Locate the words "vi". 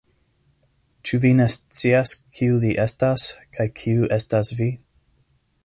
1.25-1.31, 4.63-4.71